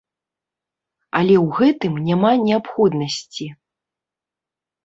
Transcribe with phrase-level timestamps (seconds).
[1.19, 3.45] Але ў гэтым няма неабходнасці.